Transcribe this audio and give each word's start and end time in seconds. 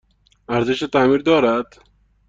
ارزش 0.49 0.79
تعمیر 0.83 1.21
دارد؟ 1.21 1.73